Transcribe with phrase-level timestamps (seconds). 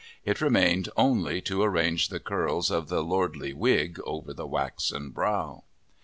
[0.25, 5.63] It remained only to arrange the curls of the lordly wig over the waxen brow.